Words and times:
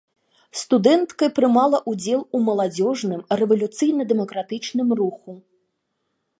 Студэнткай 0.61 1.29
прымала 1.39 1.81
ўдзел 1.91 2.21
у 2.39 2.41
маладзёжным 2.49 3.21
рэвалюцыйна-дэмакратычным 3.43 4.87
руху. 5.01 5.31